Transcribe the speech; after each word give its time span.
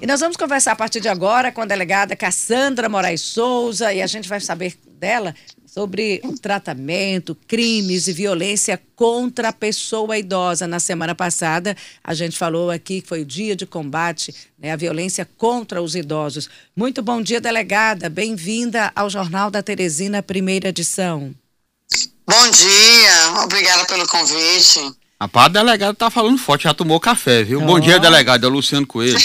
E 0.00 0.06
nós 0.06 0.20
vamos 0.20 0.36
conversar 0.36 0.70
a 0.70 0.76
partir 0.76 1.00
de 1.00 1.08
agora 1.08 1.50
com 1.50 1.60
a 1.60 1.64
delegada 1.64 2.14
Cassandra 2.14 2.88
Moraes 2.88 3.20
Souza 3.20 3.92
e 3.92 4.00
a 4.00 4.06
gente 4.06 4.28
vai 4.28 4.40
saber 4.40 4.78
dela 4.86 5.34
sobre 5.66 6.22
tratamento, 6.40 7.36
crimes 7.48 8.06
e 8.06 8.12
violência 8.12 8.80
contra 8.94 9.48
a 9.48 9.52
pessoa 9.52 10.16
idosa. 10.16 10.68
Na 10.68 10.78
semana 10.78 11.16
passada, 11.16 11.76
a 12.04 12.14
gente 12.14 12.38
falou 12.38 12.70
aqui 12.70 13.00
que 13.00 13.08
foi 13.08 13.22
o 13.22 13.24
dia 13.24 13.56
de 13.56 13.66
combate 13.66 14.32
né, 14.56 14.70
à 14.70 14.76
violência 14.76 15.28
contra 15.36 15.82
os 15.82 15.96
idosos. 15.96 16.48
Muito 16.76 17.02
bom 17.02 17.20
dia, 17.20 17.40
delegada. 17.40 18.08
Bem-vinda 18.08 18.92
ao 18.94 19.10
Jornal 19.10 19.50
da 19.50 19.64
Teresina, 19.64 20.22
primeira 20.22 20.68
edição. 20.68 21.34
Bom 22.24 22.50
dia, 22.52 23.42
obrigada 23.42 23.84
pelo 23.86 24.06
convite. 24.06 24.96
Rapaz, 25.20 25.46
a 25.46 25.48
delegada 25.48 25.94
tá 25.94 26.10
falando 26.10 26.38
forte, 26.38 26.64
já 26.64 26.72
tomou 26.72 27.00
café, 27.00 27.42
viu? 27.42 27.60
Oh. 27.60 27.66
Bom 27.66 27.80
dia, 27.80 27.98
delegada, 27.98 28.46
é 28.46 28.50
Luciano 28.50 28.86
Coelho. 28.86 29.18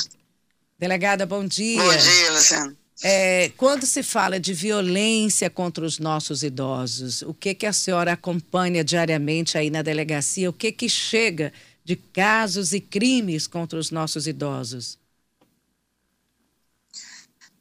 delegada, 0.78 1.26
bom 1.26 1.44
dia. 1.44 1.82
Bom 1.82 1.96
dia, 1.96 2.32
Luciano. 2.32 2.76
É, 3.02 3.52
quando 3.56 3.86
se 3.86 4.02
fala 4.02 4.40
de 4.40 4.52
violência 4.54 5.50
contra 5.50 5.84
os 5.84 5.98
nossos 5.98 6.42
idosos, 6.42 7.22
o 7.22 7.34
que 7.34 7.54
que 7.54 7.66
a 7.66 7.72
senhora 7.72 8.14
acompanha 8.14 8.82
diariamente 8.82 9.58
aí 9.58 9.70
na 9.70 9.82
delegacia? 9.82 10.48
O 10.48 10.52
que 10.52 10.72
que 10.72 10.88
chega 10.88 11.52
de 11.84 11.94
casos 11.94 12.72
e 12.72 12.80
crimes 12.80 13.46
contra 13.46 13.78
os 13.78 13.90
nossos 13.90 14.26
idosos? 14.26 14.98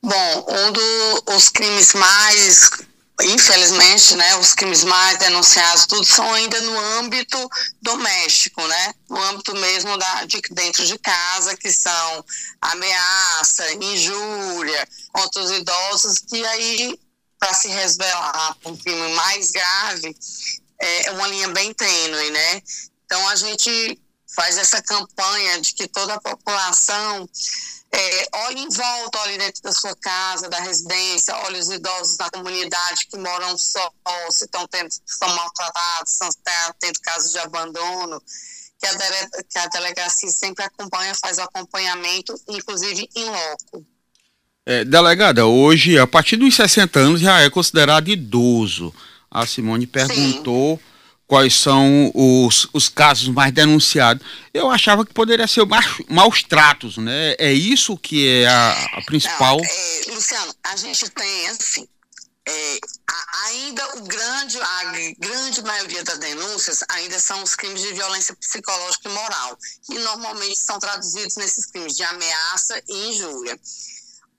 Bom, 0.02 0.46
um 0.50 1.34
dos 1.34 1.50
crimes 1.50 1.94
mais 1.94 2.70
infelizmente, 3.24 4.16
né, 4.16 4.36
os 4.38 4.54
crimes 4.54 4.84
mais 4.84 5.18
denunciados, 5.18 5.88
tudo 5.88 6.06
são 6.06 6.32
ainda 6.34 6.60
no 6.62 6.80
âmbito 7.00 7.38
doméstico, 7.82 8.62
né, 8.68 8.94
no 9.10 9.22
âmbito 9.24 9.56
mesmo 9.56 9.98
da, 9.98 10.26
de 10.26 10.40
dentro 10.52 10.86
de 10.86 10.98
casa, 11.00 11.58
que 11.58 11.72
são 11.72 12.26
ameaça, 12.62 13.74
injúria 13.74 14.88
contra 15.12 15.42
os 15.42 15.52
idosos, 15.52 16.20
que 16.20 16.46
aí, 16.46 17.00
para 17.40 17.54
se 17.54 17.68
resvelar 17.70 18.56
para 18.62 18.72
um 18.72 18.78
crime 18.78 19.14
mais 19.14 19.52
grave, 19.52 20.16
é 20.80 21.12
uma 21.12 21.28
linha 21.28 21.48
bem 21.50 21.74
tênue, 21.74 22.30
né, 22.30 22.62
então 23.06 23.28
a 23.30 23.36
gente 23.36 24.00
faz 24.38 24.56
essa 24.56 24.80
campanha 24.84 25.60
de 25.60 25.74
que 25.74 25.88
toda 25.88 26.14
a 26.14 26.22
população 26.22 27.28
é, 27.92 28.28
olhe 28.46 28.62
em 28.62 28.70
volta, 28.70 29.20
olhe 29.22 29.36
dentro 29.36 29.64
da 29.64 29.72
sua 29.72 29.96
casa, 29.96 30.48
da 30.48 30.60
residência, 30.60 31.36
olhe 31.46 31.58
os 31.60 31.70
idosos 31.70 32.18
da 32.18 32.30
comunidade 32.30 33.08
que 33.10 33.18
moram 33.18 33.58
só, 33.58 33.92
se 34.30 34.46
estão 34.46 34.68
tendo, 34.68 34.90
são 34.92 35.28
maltratados, 35.36 36.12
estão 36.12 36.30
tendo 36.80 37.00
casos 37.00 37.32
de 37.32 37.40
abandono, 37.40 38.22
que 38.80 38.86
a, 38.86 38.94
dele, 38.94 39.28
que 39.50 39.58
a 39.58 39.68
delegacia 39.70 40.30
sempre 40.30 40.64
acompanha, 40.64 41.16
faz 41.16 41.40
o 41.40 41.42
acompanhamento, 41.42 42.40
inclusive 42.48 43.10
em 43.16 43.26
loco. 43.26 43.84
É, 44.68 44.86
delegada, 44.86 45.48
hoje, 45.48 45.98
a 45.98 46.06
partir 46.06 46.36
dos 46.36 46.56
60 46.56 47.00
anos, 47.00 47.22
já 47.22 47.42
é 47.42 47.50
considerado 47.50 48.08
idoso. 48.08 48.94
A 49.32 49.48
Simone 49.48 49.88
perguntou. 49.88 50.78
Sim 50.78 50.97
quais 51.28 51.54
são 51.54 52.10
os, 52.16 52.68
os 52.74 52.88
casos 52.88 53.28
mais 53.28 53.52
denunciados. 53.54 54.26
Eu 54.54 54.72
achava 54.72 55.06
que 55.06 55.14
poderia 55.14 55.46
ser 55.46 55.66
maus, 55.66 55.86
maus 56.10 56.44
tratos, 56.44 56.98
né? 56.98 57.36
É 57.38 57.52
isso 57.52 57.98
que 57.98 58.28
é 58.28 58.48
a, 58.48 58.72
a 58.94 59.02
principal. 59.06 59.58
Não, 59.58 59.66
é, 59.66 60.02
Luciano, 60.08 60.56
a 60.64 60.76
gente 60.78 61.10
tem 61.10 61.48
assim. 61.50 61.88
É, 62.50 62.80
ainda 63.48 63.98
o 63.98 64.04
grande, 64.04 64.58
a 64.58 64.84
grande 65.20 65.62
maioria 65.64 66.02
das 66.06 66.18
denúncias 66.18 66.80
ainda 66.88 67.20
são 67.20 67.44
os 67.44 67.56
crimes 67.56 67.82
de 67.82 67.92
violência 67.92 68.34
psicológica 68.36 69.10
e 69.10 69.12
moral, 69.12 69.58
que 69.86 70.00
normalmente 70.00 70.58
são 70.58 70.80
traduzidos 70.80 71.36
nesses 71.36 71.66
crimes 71.66 71.98
de 71.98 72.04
ameaça 72.04 72.82
e 72.88 73.10
injúria 73.10 73.60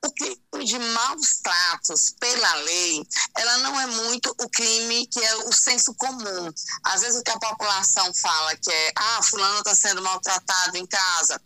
o 0.04 0.12
crime 0.12 0.64
de 0.64 0.78
maus 0.78 1.38
tratos 1.42 2.14
pela 2.20 2.54
lei, 2.56 3.06
ela 3.36 3.58
não 3.58 3.80
é 3.80 3.86
muito 3.86 4.34
o 4.40 4.48
crime 4.48 5.06
que 5.06 5.20
é 5.20 5.36
o 5.36 5.52
senso 5.52 5.92
comum. 5.94 6.52
Às 6.84 7.02
vezes 7.02 7.20
o 7.20 7.24
que 7.24 7.30
a 7.30 7.38
população 7.38 8.12
fala 8.14 8.56
que 8.56 8.70
é, 8.70 8.92
ah, 8.94 9.20
fulano 9.24 9.58
está 9.58 9.74
sendo 9.74 10.02
maltratado 10.02 10.76
em 10.76 10.86
casa, 10.86 11.40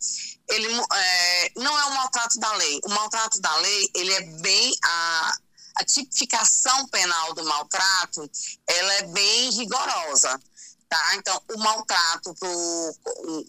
ele 0.49 0.67
é, 0.67 1.51
não 1.55 1.79
é 1.79 1.85
o 1.85 1.93
maltrato 1.95 2.39
da 2.39 2.53
lei. 2.53 2.79
O 2.83 2.89
maltrato 2.89 3.41
da 3.41 3.55
lei, 3.57 3.89
ele 3.95 4.13
é 4.13 4.21
bem 4.21 4.77
a, 4.83 5.37
a 5.77 5.83
tipificação 5.83 6.87
penal 6.89 7.33
do 7.33 7.43
maltrato, 7.45 8.29
ela 8.67 8.93
é 8.93 9.03
bem 9.07 9.49
rigorosa. 9.51 10.39
Tá? 10.87 11.15
Então, 11.15 11.41
o 11.55 11.57
maltrato 11.57 12.35
pro, 12.35 12.95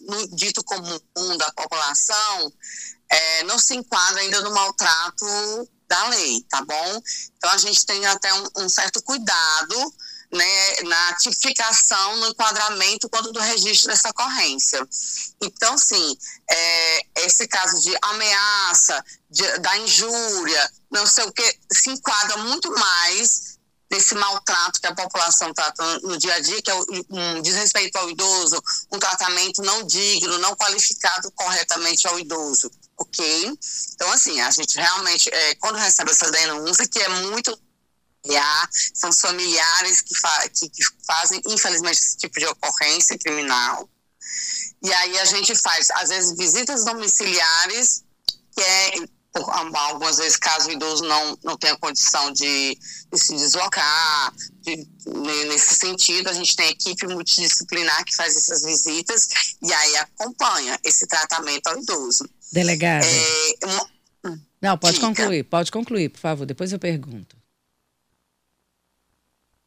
no 0.07 0.35
dito 0.35 0.63
comum 0.63 1.37
da 1.37 1.51
população 1.51 2.51
é, 3.15 3.43
não 3.43 3.57
se 3.57 3.73
enquadra 3.73 4.19
ainda 4.19 4.41
no 4.41 4.53
maltrato 4.53 5.25
da 5.87 6.07
lei, 6.09 6.43
tá 6.49 6.61
bom? 6.63 7.01
Então 7.37 7.49
a 7.49 7.57
gente 7.57 7.85
tem 7.85 8.05
até 8.05 8.33
um, 8.33 8.47
um 8.57 8.69
certo 8.69 9.01
cuidado 9.01 9.93
né, 10.33 10.81
na 10.83 11.13
tipificação, 11.13 12.17
no 12.17 12.27
enquadramento 12.27 13.07
quando 13.07 13.31
do 13.31 13.39
registro 13.39 13.89
dessa 13.89 14.09
ocorrência. 14.09 14.85
Então, 15.41 15.77
sim, 15.77 16.17
é, 16.49 17.05
esse 17.25 17.47
caso 17.47 17.81
de 17.81 17.95
ameaça, 18.01 19.01
de, 19.29 19.59
da 19.59 19.77
injúria, 19.77 20.71
não 20.91 21.05
sei 21.05 21.23
o 21.23 21.31
que, 21.31 21.59
se 21.71 21.91
enquadra 21.91 22.37
muito 22.37 22.69
mais 22.71 23.55
desse 23.89 24.15
maltrato 24.15 24.81
que 24.81 24.87
a 24.87 24.95
população 24.95 25.53
trata 25.53 25.99
no 25.99 26.17
dia 26.17 26.33
a 26.33 26.39
dia, 26.41 26.61
que 26.61 26.71
é 26.71 26.75
um 27.09 27.41
desrespeito 27.41 27.97
ao 27.97 28.09
idoso, 28.09 28.61
um 28.91 28.99
tratamento 28.99 29.61
não 29.61 29.83
digno, 29.83 30.39
não 30.39 30.55
qualificado 30.55 31.31
corretamente 31.31 32.05
ao 32.07 32.19
idoso 32.19 32.69
ok? 32.97 33.57
Então, 33.93 34.11
assim, 34.11 34.39
a 34.41 34.51
gente 34.51 34.75
realmente, 34.75 35.29
é, 35.29 35.55
quando 35.55 35.77
recebe 35.77 36.11
essa 36.11 36.29
denúncia, 36.31 36.87
que 36.87 36.99
é 36.99 37.09
muito 37.09 37.57
familiar, 38.25 38.69
são 38.93 39.11
familiares 39.13 40.01
que, 40.01 40.17
fa 40.17 40.49
que, 40.49 40.69
que 40.69 40.83
fazem, 41.05 41.41
infelizmente, 41.47 41.97
esse 41.97 42.17
tipo 42.17 42.39
de 42.39 42.45
ocorrência 42.45 43.17
criminal. 43.17 43.89
E 44.81 44.91
aí 44.93 45.19
a 45.19 45.25
gente 45.25 45.55
faz, 45.55 45.89
às 45.91 46.09
vezes, 46.09 46.37
visitas 46.37 46.83
domiciliares, 46.83 48.03
que 48.55 48.61
é 48.61 48.91
algumas 49.43 50.17
vezes 50.17 50.37
caso 50.37 50.69
o 50.69 50.71
idoso 50.71 51.03
não, 51.03 51.37
não 51.43 51.57
tenha 51.57 51.75
condição 51.77 52.31
de, 52.31 52.77
de 53.11 53.19
se 53.19 53.35
deslocar, 53.35 54.33
de, 54.61 54.87
nesse 55.47 55.75
sentido, 55.75 56.29
a 56.29 56.33
gente 56.33 56.55
tem 56.55 56.69
equipe 56.69 57.07
multidisciplinar 57.07 58.05
que 58.05 58.15
faz 58.15 58.35
essas 58.35 58.63
visitas 58.63 59.27
e 59.61 59.73
aí 59.73 59.97
acompanha 59.97 60.79
esse 60.83 61.05
tratamento 61.07 61.67
ao 61.67 61.77
idoso. 61.77 62.29
Delegada. 62.51 63.05
É, 63.05 63.65
uma... 63.65 63.95
Não, 64.61 64.77
pode 64.77 64.95
Diga. 64.95 65.07
concluir, 65.07 65.43
pode 65.43 65.71
concluir, 65.71 66.09
por 66.09 66.19
favor, 66.19 66.45
depois 66.45 66.71
eu 66.71 66.79
pergunto. 66.79 67.35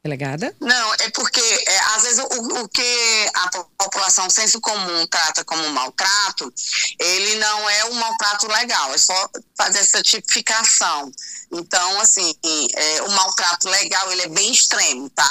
Delegada? 0.01 0.55
Não, 0.61 0.93
é 0.93 1.09
porque 1.09 1.41
é, 1.41 1.79
às 1.95 2.03
vezes 2.03 2.19
o, 2.19 2.63
o, 2.63 2.69
que 2.69 3.29
a 3.33 3.49
população 3.77 4.29
senso 4.29 4.61
comum 4.61 5.05
trata 5.07 5.43
como 5.43 5.67
maltrato, 5.71 6.53
ele 6.97 7.35
não 7.35 7.69
é 7.69 7.85
um 7.85 7.93
maltrato 7.95 8.47
legal, 8.47 8.93
é 8.93 8.97
só 8.97 9.29
fazer 9.57 9.79
essa 9.79 10.01
tipificação. 10.01 11.11
Então, 11.51 11.99
assim, 11.99 12.33
é, 12.75 13.01
o 13.01 13.11
maltrato 13.11 13.67
legal 13.67 14.09
ele 14.11 14.21
é 14.21 14.29
bem 14.29 14.51
extremo, 14.51 15.09
tá? 15.09 15.23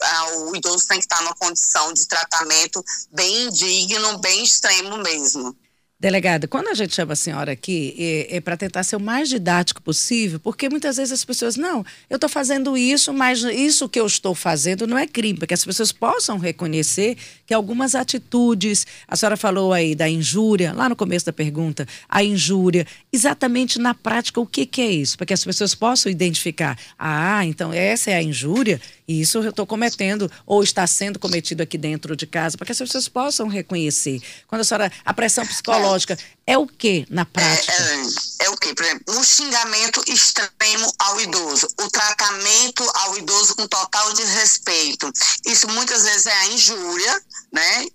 A, 0.00 0.08
a, 0.08 0.28
o 0.38 0.56
idoso 0.56 0.86
tem 0.86 0.98
que 0.98 1.04
estar 1.04 1.20
numa 1.20 1.34
condição 1.34 1.92
de 1.92 2.06
tratamento 2.06 2.82
bem 3.12 3.48
indigno, 3.48 4.18
bem 4.18 4.42
extremo 4.42 4.96
mesmo. 4.98 5.54
Delegada, 5.98 6.48
quando 6.48 6.68
a 6.68 6.74
gente 6.74 6.92
chama 6.92 7.12
a 7.12 7.16
senhora 7.16 7.52
aqui, 7.52 7.94
é, 7.96 8.36
é 8.36 8.40
para 8.40 8.56
tentar 8.56 8.82
ser 8.82 8.96
o 8.96 9.00
mais 9.00 9.28
didático 9.28 9.80
possível, 9.80 10.40
porque 10.40 10.68
muitas 10.68 10.96
vezes 10.96 11.12
as 11.12 11.24
pessoas, 11.24 11.56
não, 11.56 11.86
eu 12.10 12.16
estou 12.16 12.28
fazendo 12.28 12.76
isso, 12.76 13.12
mas 13.12 13.42
isso 13.44 13.88
que 13.88 14.00
eu 14.00 14.06
estou 14.06 14.34
fazendo 14.34 14.88
não 14.88 14.98
é 14.98 15.06
crime, 15.06 15.38
para 15.38 15.46
que 15.46 15.54
as 15.54 15.64
pessoas 15.64 15.92
possam 15.92 16.36
reconhecer 16.36 17.16
que 17.46 17.54
algumas 17.54 17.94
atitudes, 17.94 18.84
a 19.06 19.14
senhora 19.14 19.36
falou 19.36 19.72
aí 19.72 19.94
da 19.94 20.08
injúria, 20.08 20.72
lá 20.74 20.88
no 20.88 20.96
começo 20.96 21.26
da 21.26 21.32
pergunta, 21.32 21.86
a 22.08 22.24
injúria, 22.24 22.86
exatamente 23.12 23.78
na 23.78 23.94
prática, 23.94 24.40
o 24.40 24.46
que, 24.46 24.66
que 24.66 24.82
é 24.82 24.90
isso? 24.90 25.16
Para 25.16 25.26
que 25.26 25.32
as 25.32 25.44
pessoas 25.44 25.76
possam 25.76 26.10
identificar, 26.10 26.76
ah, 26.98 27.46
então 27.46 27.72
essa 27.72 28.10
é 28.10 28.16
a 28.16 28.22
injúria, 28.22 28.80
e 29.06 29.20
isso 29.20 29.38
eu 29.38 29.50
estou 29.50 29.66
cometendo, 29.66 30.30
ou 30.44 30.62
está 30.62 30.86
sendo 30.86 31.18
cometido 31.18 31.62
aqui 31.62 31.78
dentro 31.78 32.16
de 32.16 32.26
casa, 32.26 32.58
para 32.58 32.66
que 32.66 32.72
as 32.72 32.78
pessoas 32.78 33.08
possam 33.08 33.46
reconhecer. 33.46 34.20
Quando 34.48 34.62
a 34.62 34.64
senhora, 34.64 34.90
a 35.04 35.14
pressão 35.14 35.46
psicológica, 35.46 35.83
psicológica 35.84 36.18
é 36.46 36.58
o 36.58 36.66
que 36.66 37.06
na 37.10 37.24
prática? 37.24 37.72
É, 37.72 37.76
é, 37.76 38.46
é 38.46 38.50
o 38.50 38.56
que? 38.56 38.74
Por 38.74 38.84
exemplo, 38.84 39.14
um 39.16 39.24
xingamento 39.24 40.02
extremo 40.08 40.92
ao 40.98 41.20
idoso, 41.20 41.68
o 41.80 41.90
tratamento 41.90 42.90
ao 42.94 43.16
idoso 43.16 43.54
com 43.54 43.66
total 43.66 44.12
desrespeito. 44.14 45.10
Isso 45.46 45.68
muitas 45.68 46.02
vezes 46.02 46.26
é 46.26 46.32
a 46.32 46.46
injúria, 46.46 47.22
né? 47.52 47.86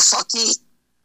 Só 0.00 0.22
que 0.24 0.60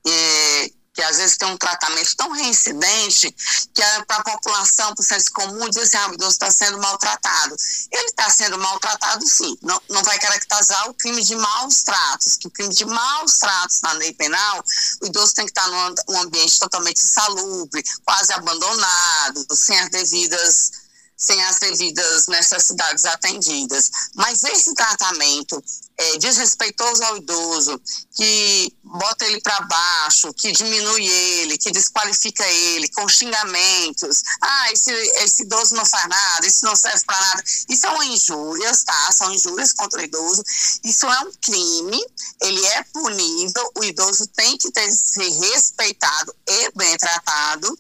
é, 0.07 0.71
que 0.93 1.01
às 1.01 1.17
vezes 1.17 1.37
tem 1.37 1.47
um 1.47 1.57
tratamento 1.57 2.15
tão 2.15 2.31
reincidente 2.31 3.31
que 3.73 3.81
para 4.05 4.17
a 4.17 4.23
população, 4.23 4.93
para 4.93 5.01
o 5.01 5.05
senso 5.05 5.31
comum, 5.31 5.69
diz 5.69 5.83
assim, 5.83 5.97
ah, 5.97 6.09
o 6.09 6.13
idoso 6.13 6.31
está 6.31 6.51
sendo 6.51 6.77
maltratado. 6.79 7.55
Ele 7.91 8.07
está 8.07 8.29
sendo 8.29 8.57
maltratado, 8.57 9.25
sim. 9.25 9.57
Não, 9.61 9.81
não 9.89 10.03
vai 10.03 10.19
caracterizar 10.19 10.89
o 10.89 10.93
crime 10.93 11.23
de 11.23 11.35
maus 11.35 11.83
tratos, 11.83 12.35
que 12.35 12.47
o 12.47 12.51
crime 12.51 12.73
de 12.73 12.85
maus 12.85 13.33
tratos 13.33 13.81
na 13.81 13.93
lei 13.93 14.13
penal, 14.13 14.63
o 15.01 15.05
idoso 15.05 15.33
tem 15.33 15.45
que 15.45 15.51
estar 15.51 15.67
num, 15.67 15.95
num 16.09 16.21
ambiente 16.21 16.59
totalmente 16.59 17.01
insalubre, 17.01 17.83
quase 18.05 18.33
abandonado, 18.33 19.45
sem 19.55 19.79
as 19.79 19.89
devidas 19.89 20.71
sem 21.21 21.41
as 21.43 21.59
devidas 21.59 22.25
necessidades 22.27 23.05
atendidas. 23.05 23.91
Mas 24.15 24.43
esse 24.43 24.73
tratamento 24.73 25.63
é, 25.95 26.17
desrespeitoso 26.17 27.03
ao 27.03 27.17
idoso, 27.17 27.79
que 28.15 28.73
bota 28.83 29.23
ele 29.25 29.39
para 29.39 29.61
baixo, 29.61 30.33
que 30.33 30.51
diminui 30.51 31.07
ele, 31.07 31.59
que 31.59 31.69
desqualifica 31.69 32.43
ele, 32.47 32.89
com 32.89 33.07
xingamentos. 33.07 34.23
Ah, 34.41 34.71
esse, 34.71 34.91
esse 34.91 35.43
idoso 35.43 35.75
não 35.75 35.85
faz 35.85 36.09
nada, 36.09 36.47
isso 36.47 36.65
não 36.65 36.75
serve 36.75 37.05
para 37.05 37.19
nada. 37.19 37.43
Isso 37.69 37.85
é 37.85 37.89
uma 37.91 38.05
injúria, 38.05 38.71
tá? 38.83 39.11
São 39.11 39.31
injúrias 39.31 39.73
contra 39.73 40.01
o 40.01 40.03
idoso. 40.03 40.43
Isso 40.83 41.05
é 41.05 41.19
um 41.19 41.31
crime, 41.39 42.03
ele 42.41 42.65
é 42.65 42.83
punível, 42.91 43.71
o 43.77 43.83
idoso 43.83 44.25
tem 44.27 44.57
que 44.57 44.71
ter, 44.71 44.91
ser 44.91 45.29
respeitado 45.29 46.33
e 46.47 46.71
bem 46.75 46.97
tratado. 46.97 47.77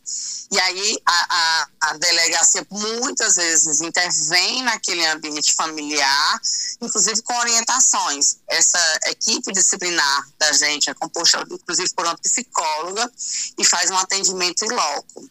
E 0.51 0.59
aí 0.59 1.01
a, 1.05 1.27
a, 1.29 1.67
a 1.89 1.97
delegacia 1.97 2.67
muitas 2.69 3.30
vezes 3.35 3.81
intervém 3.81 4.63
naquele 4.63 5.05
ambiente 5.07 5.53
familiar, 5.53 6.41
inclusive 6.81 7.21
com 7.21 7.33
orientações. 7.37 8.37
Essa 8.47 8.99
equipe 9.07 9.51
disciplinar 9.51 10.29
da 10.37 10.51
gente 10.53 10.89
é 10.89 10.93
composta, 10.93 11.45
inclusive, 11.49 11.89
por 11.95 12.05
uma 12.05 12.17
psicóloga 12.17 13.11
e 13.57 13.65
faz 13.65 13.89
um 13.91 13.97
atendimento 13.97 14.63
em 14.65 14.69
loco. 14.69 15.29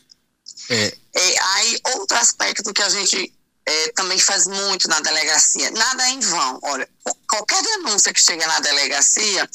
É. 0.71 0.97
É, 1.15 1.43
aí, 1.43 1.81
outro 1.97 2.17
aspecto 2.17 2.73
que 2.73 2.83
a 2.83 2.89
gente 2.89 3.33
é, 3.67 3.93
também 3.93 4.19
faz 4.19 4.47
muito 4.47 4.89
na 4.89 5.01
delegacia, 5.01 5.71
nada 5.71 6.09
é 6.09 6.11
em 6.11 6.21
vão. 6.21 6.59
Olha, 6.63 6.89
qualquer 7.29 7.63
denúncia 7.63 8.13
que 8.13 8.21
chega 8.21 8.47
na 8.47 8.61
delegacia, 8.61 9.49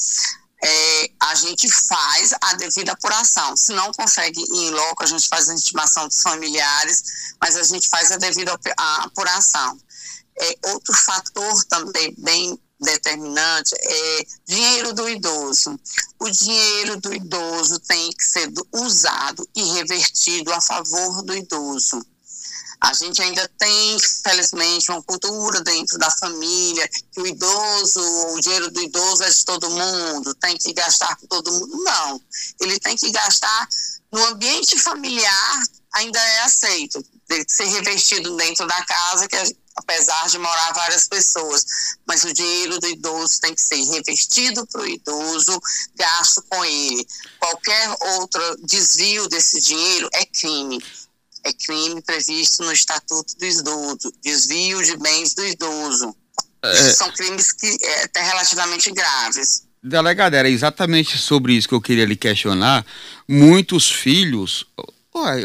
é, 0.62 1.10
a 1.20 1.34
gente 1.34 1.68
faz 1.70 2.32
a 2.40 2.54
devida 2.54 2.92
apuração. 2.92 3.56
Se 3.56 3.72
não 3.72 3.92
consegue 3.92 4.40
ir 4.40 4.68
em 4.68 4.70
loco, 4.70 5.02
a 5.02 5.06
gente 5.06 5.28
faz 5.28 5.48
a 5.48 5.54
intimação 5.54 6.08
dos 6.08 6.22
familiares, 6.22 7.34
mas 7.40 7.56
a 7.56 7.62
gente 7.62 7.88
faz 7.88 8.10
a 8.10 8.16
devida 8.16 8.58
apuração. 8.76 9.78
É, 10.38 10.58
outro 10.70 10.94
fator 10.94 11.64
também 11.64 12.14
bem 12.18 12.58
determinante 12.80 13.74
é 13.74 14.26
dinheiro 14.46 14.92
do 14.92 15.08
idoso. 15.08 15.78
O 16.18 16.30
dinheiro 16.30 17.00
do 17.00 17.12
idoso 17.12 17.78
tem 17.80 18.10
que 18.10 18.24
ser 18.24 18.52
usado 18.72 19.48
e 19.54 19.62
revertido 19.72 20.52
a 20.52 20.60
favor 20.60 21.22
do 21.22 21.34
idoso. 21.34 22.04
A 22.80 22.92
gente 22.92 23.22
ainda 23.22 23.48
tem, 23.58 23.98
felizmente, 24.22 24.90
uma 24.90 25.02
cultura 25.02 25.60
dentro 25.62 25.98
da 25.98 26.10
família 26.10 26.88
que 27.12 27.20
o 27.20 27.26
idoso, 27.26 28.00
o 28.34 28.40
dinheiro 28.40 28.70
do 28.70 28.80
idoso 28.80 29.24
é 29.24 29.30
de 29.30 29.44
todo 29.44 29.70
mundo, 29.70 30.34
tem 30.34 30.56
que 30.56 30.72
gastar 30.72 31.16
com 31.16 31.26
todo 31.26 31.50
mundo. 31.52 31.84
Não. 31.84 32.20
Ele 32.60 32.78
tem 32.78 32.96
que 32.96 33.10
gastar 33.10 33.68
no 34.12 34.24
ambiente 34.26 34.78
familiar, 34.78 35.58
ainda 35.94 36.18
é 36.18 36.40
aceito. 36.40 37.02
Tem 37.26 37.44
que 37.44 37.52
ser 37.52 37.66
revestido 37.66 38.36
dentro 38.36 38.66
da 38.66 38.84
casa, 38.84 39.26
que 39.26 39.36
apesar 39.76 40.28
de 40.28 40.38
morar 40.38 40.72
várias 40.72 41.08
pessoas. 41.08 41.64
Mas 42.06 42.24
o 42.24 42.32
dinheiro 42.32 42.78
do 42.78 42.88
idoso 42.88 43.40
tem 43.40 43.54
que 43.54 43.60
ser 43.60 43.82
revestido 43.84 44.66
para 44.66 44.82
o 44.82 44.86
idoso, 44.86 45.60
gasto 45.94 46.42
com 46.48 46.64
ele. 46.64 47.06
Qualquer 47.38 47.96
outro 48.18 48.56
desvio 48.64 49.28
desse 49.28 49.60
dinheiro 49.60 50.08
é 50.12 50.24
crime 50.26 50.82
é 51.46 51.52
crime 51.52 52.02
previsto 52.02 52.64
no 52.64 52.72
Estatuto 52.72 53.36
do 53.38 53.44
Idoso, 53.44 54.12
desvio 54.22 54.82
de 54.82 54.96
bens 54.96 55.34
do 55.34 55.46
idoso. 55.46 56.14
É, 56.62 56.74
são 56.74 57.10
crimes 57.12 57.52
que 57.52 57.66
é, 57.80 58.04
até 58.04 58.22
relativamente 58.22 58.90
graves. 58.90 59.62
Delegado, 59.82 60.34
era 60.34 60.48
exatamente 60.48 61.16
sobre 61.16 61.52
isso 61.52 61.68
que 61.68 61.74
eu 61.74 61.80
queria 61.80 62.04
lhe 62.04 62.16
questionar. 62.16 62.84
Muitos 63.28 63.88
filhos, 63.88 64.66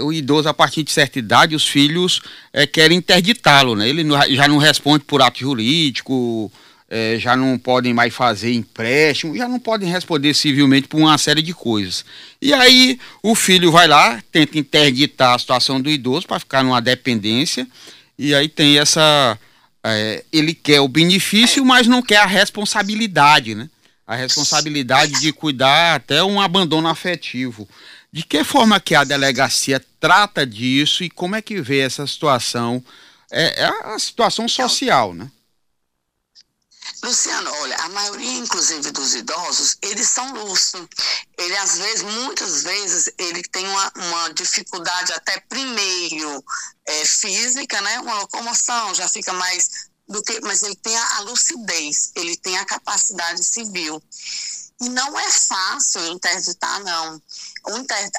o 0.01 0.11
idoso 0.11 0.49
a 0.49 0.53
partir 0.53 0.81
de 0.81 0.91
certa 0.91 1.19
idade, 1.19 1.55
os 1.55 1.67
filhos 1.67 2.21
é, 2.51 2.65
querem 2.65 2.97
interditá-lo, 2.97 3.75
né? 3.75 3.87
Ele 3.87 4.03
já 4.35 4.47
não 4.47 4.57
responde 4.57 5.03
por 5.03 5.21
ato 5.21 5.39
jurídico, 5.39 6.51
é, 6.93 7.17
já 7.17 7.37
não 7.37 7.57
podem 7.57 7.93
mais 7.93 8.13
fazer 8.13 8.53
empréstimo, 8.53 9.37
já 9.37 9.47
não 9.47 9.57
podem 9.57 9.89
responder 9.89 10.33
civilmente 10.33 10.89
por 10.89 10.99
uma 10.99 11.17
série 11.17 11.41
de 11.41 11.53
coisas. 11.53 12.03
E 12.41 12.53
aí 12.53 12.99
o 13.23 13.33
filho 13.33 13.71
vai 13.71 13.87
lá, 13.87 14.21
tenta 14.29 14.59
interditar 14.59 15.33
a 15.33 15.39
situação 15.39 15.79
do 15.79 15.89
idoso 15.89 16.27
para 16.27 16.37
ficar 16.37 16.61
numa 16.63 16.81
dependência, 16.81 17.65
e 18.19 18.35
aí 18.35 18.49
tem 18.49 18.77
essa. 18.77 19.39
É, 19.81 20.25
ele 20.33 20.53
quer 20.53 20.81
o 20.81 20.87
benefício, 20.89 21.63
mas 21.63 21.87
não 21.87 22.01
quer 22.01 22.17
a 22.17 22.25
responsabilidade, 22.25 23.55
né? 23.55 23.69
A 24.05 24.13
responsabilidade 24.13 25.21
de 25.21 25.31
cuidar 25.31 25.95
até 25.95 26.21
um 26.21 26.41
abandono 26.41 26.89
afetivo. 26.89 27.69
De 28.11 28.23
que 28.23 28.43
forma 28.43 28.81
que 28.81 28.93
a 28.93 29.05
delegacia 29.05 29.81
trata 29.97 30.45
disso 30.45 31.05
e 31.05 31.09
como 31.09 31.37
é 31.37 31.41
que 31.41 31.61
vê 31.61 31.79
essa 31.79 32.05
situação? 32.05 32.83
É, 33.31 33.63
é 33.63 33.93
a 33.95 33.97
situação 33.97 34.45
social, 34.49 35.13
né? 35.13 35.31
Luciano, 37.03 37.51
olha, 37.61 37.75
a 37.77 37.89
maioria, 37.89 38.37
inclusive, 38.37 38.91
dos 38.91 39.15
idosos, 39.15 39.77
eles 39.81 40.07
são 40.07 40.33
lúcidos. 40.33 40.87
Ele, 41.37 41.55
às 41.57 41.77
vezes, 41.77 42.01
muitas 42.03 42.63
vezes, 42.63 43.11
ele 43.17 43.41
tem 43.43 43.67
uma, 43.67 43.91
uma 43.95 44.33
dificuldade 44.33 45.11
até 45.13 45.39
primeiro 45.41 46.43
é, 46.85 47.05
física, 47.05 47.81
né? 47.81 47.99
Uma 47.99 48.19
locomoção, 48.19 48.93
já 48.93 49.07
fica 49.07 49.33
mais 49.33 49.89
do 50.07 50.21
que... 50.21 50.39
Mas 50.41 50.63
ele 50.63 50.75
tem 50.75 50.95
a, 50.95 51.17
a 51.17 51.19
lucidez, 51.21 52.11
ele 52.15 52.37
tem 52.37 52.57
a 52.57 52.65
capacidade 52.65 53.43
civil. 53.43 54.01
E 54.81 54.89
não 54.89 55.19
é 55.19 55.29
fácil 55.29 56.03
interditar, 56.07 56.83
não. 56.83 57.21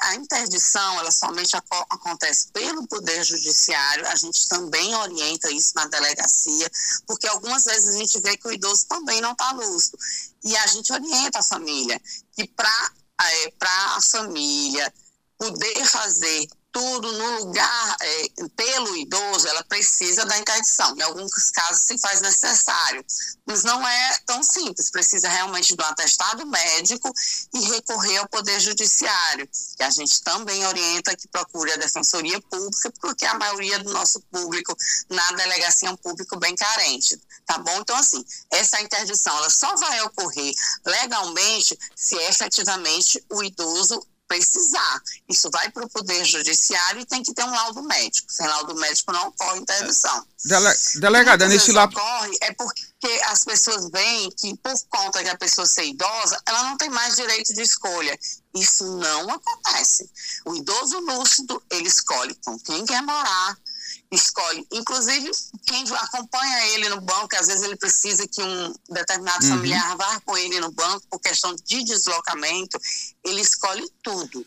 A 0.01 0.15
interdição, 0.15 0.99
ela 0.99 1.11
somente 1.11 1.57
acontece 1.89 2.47
pelo 2.53 2.87
Poder 2.87 3.21
Judiciário, 3.25 4.07
a 4.07 4.15
gente 4.15 4.47
também 4.47 4.95
orienta 4.95 5.51
isso 5.51 5.73
na 5.75 5.85
delegacia, 5.87 6.71
porque 7.05 7.27
algumas 7.27 7.65
vezes 7.65 7.93
a 7.93 7.97
gente 7.97 8.17
vê 8.21 8.37
que 8.37 8.47
o 8.47 8.51
idoso 8.53 8.87
também 8.87 9.19
não 9.19 9.33
está 9.33 9.51
lúcido. 9.51 9.97
E 10.41 10.55
a 10.55 10.67
gente 10.67 10.93
orienta 10.93 11.39
a 11.39 11.43
família 11.43 12.01
que 12.31 12.47
para 12.47 12.91
é, 13.21 13.53
a 13.61 14.01
família 14.01 14.93
poder 15.37 15.85
fazer 15.85 16.47
tudo 16.73 17.11
no 17.11 17.37
lugar 17.37 17.97
é, 18.01 18.27
pelo 18.55 18.97
idoso, 18.97 19.47
ela 19.47 19.63
precisa 19.63 20.25
da 20.25 20.37
interdição. 20.39 20.97
Em 20.97 21.03
alguns 21.03 21.51
casos 21.51 21.83
se 21.83 21.97
faz 21.99 22.19
necessário, 22.19 23.05
mas 23.45 23.63
não 23.63 23.87
é 23.87 24.17
tão 24.25 24.41
simples. 24.41 24.89
Precisa 24.89 25.29
realmente 25.29 25.75
do 25.75 25.83
atestado 25.83 26.45
médico 26.47 27.13
e 27.53 27.59
recorrer 27.69 28.17
ao 28.17 28.27
Poder 28.27 28.59
Judiciário, 28.59 29.47
que 29.77 29.83
a 29.83 29.91
gente 29.91 30.21
também 30.23 30.65
orienta 30.65 31.15
que 31.15 31.27
procure 31.27 31.71
a 31.71 31.77
Defensoria 31.77 32.41
Pública, 32.41 32.91
porque 32.99 33.25
a 33.25 33.37
maioria 33.37 33.77
do 33.77 33.93
nosso 33.93 34.19
público 34.31 34.75
na 35.09 35.31
delegacia 35.33 35.89
é 35.89 35.91
um 35.91 35.97
público 35.97 36.39
bem 36.39 36.55
carente, 36.55 37.21
tá 37.45 37.59
bom? 37.59 37.79
Então, 37.81 37.95
assim, 37.95 38.25
essa 38.49 38.81
interdição 38.81 39.37
ela 39.37 39.49
só 39.51 39.75
vai 39.75 40.01
ocorrer 40.01 40.55
legalmente 40.83 41.77
se 41.95 42.15
efetivamente 42.15 43.23
o 43.29 43.43
idoso 43.43 44.03
precisar. 44.27 45.01
Isso 45.29 45.49
vai 45.51 45.69
para 45.71 45.85
o 45.85 45.89
Poder 45.89 46.23
Judiciário 46.25 47.01
e 47.01 47.05
tem 47.05 47.23
que 47.23 47.33
ter 47.33 47.43
um 47.43 47.51
laudo 47.51 47.83
médico. 47.83 48.31
Sem 48.31 48.47
laudo 48.47 48.75
médico 48.75 49.11
não 49.11 49.27
ocorre 49.27 49.59
interdição. 49.59 50.25
Dele, 50.45 50.73
delegada, 50.95 51.47
nesse 51.47 51.71
lado. 51.71 51.97
ocorre 51.97 52.37
é 52.41 52.53
porque 52.53 53.21
as 53.25 53.45
pessoas 53.45 53.89
veem 53.89 54.29
que, 54.31 54.57
por 54.57 54.73
conta 54.89 55.23
de 55.23 55.29
a 55.29 55.37
pessoa 55.37 55.65
ser 55.65 55.85
idosa, 55.85 56.41
ela 56.45 56.63
não 56.63 56.77
tem 56.77 56.89
mais 56.89 57.15
direito 57.15 57.53
de 57.53 57.61
escolha. 57.61 58.17
Isso 58.55 58.85
não 58.97 59.29
acontece. 59.29 60.09
O 60.45 60.55
idoso 60.55 60.99
lúcido, 60.99 61.61
ele 61.69 61.87
escolhe 61.87 62.35
com 62.43 62.57
quem 62.59 62.85
quer 62.85 63.01
morar, 63.01 63.57
escolhe. 64.11 64.67
Inclusive, 64.71 65.31
quem 65.65 65.83
acompanha 65.95 66.67
ele 66.67 66.89
no 66.89 67.01
banco, 67.01 67.35
às 67.35 67.47
vezes 67.47 67.63
ele 67.63 67.75
precisa 67.75 68.27
que 68.27 68.41
um 68.41 68.73
determinado 68.89 69.43
uhum. 69.45 69.51
familiar 69.51 69.95
vá 69.97 70.19
com 70.21 70.37
ele 70.37 70.59
no 70.59 70.71
banco 70.71 71.05
por 71.09 71.19
questão 71.19 71.55
de 71.55 71.83
deslocamento, 71.83 72.79
ele 73.23 73.41
escolhe 73.41 73.87
tudo. 74.01 74.45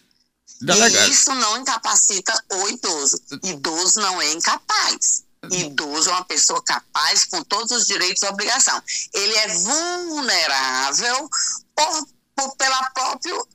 E 0.63 1.11
isso 1.11 1.35
não 1.35 1.59
incapacita 1.59 2.33
o 2.53 2.69
idoso. 2.69 3.21
Idoso 3.43 4.01
não 4.01 4.21
é 4.23 4.33
incapaz. 4.33 5.25
Idoso 5.51 6.09
é 6.09 6.13
uma 6.13 6.25
pessoa 6.25 6.63
capaz 6.63 7.25
com 7.27 7.43
todos 7.45 7.71
os 7.73 7.87
direitos 7.87 8.23
e 8.23 8.27
obrigações. 8.27 9.09
Ele 9.13 9.35
é 9.35 9.49
vulnerável 9.49 11.29
por, 11.75 12.09
por 12.35 12.57
pela 12.57 12.91
próprio 12.91 13.47